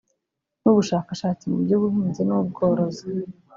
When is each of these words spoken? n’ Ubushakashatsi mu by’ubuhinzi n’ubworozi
n’ 0.61 0.65
Ubushakashatsi 0.71 1.43
mu 1.51 1.57
by’ubuhinzi 1.63 2.21
n’ubworozi 2.25 3.07